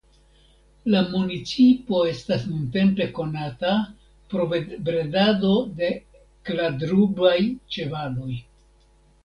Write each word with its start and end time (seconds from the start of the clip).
La 0.93 1.01
municipo 1.09 1.99
estas 2.11 2.47
nuntempe 2.53 3.07
konata 3.19 3.75
pro 4.33 4.49
bredado 4.89 5.55
de 5.83 5.93
kladrubaj 6.51 7.39
ĉevaloj. 7.77 8.43